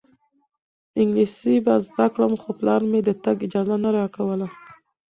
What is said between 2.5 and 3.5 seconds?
پلار مې د تګ